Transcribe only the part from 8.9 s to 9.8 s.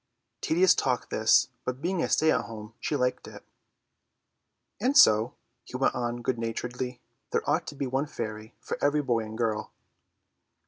boy and girl."